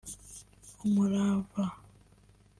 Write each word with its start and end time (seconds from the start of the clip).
umurava 0.85 1.63